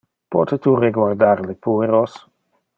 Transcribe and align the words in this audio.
Pote 0.35 0.57
tu 0.63 0.73
reguardar 0.79 1.45
le 1.51 1.57
pueros? 1.67 2.19